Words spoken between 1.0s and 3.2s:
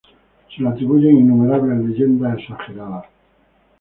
innumerables leyendas exageradas.